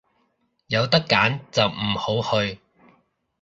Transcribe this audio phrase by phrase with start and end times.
[0.65, 2.59] 有得揀就唔好去